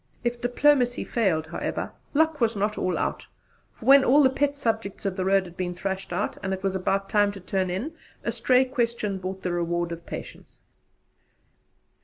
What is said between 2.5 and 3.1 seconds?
not all